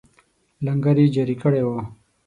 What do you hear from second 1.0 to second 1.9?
یې جاري کړی وو.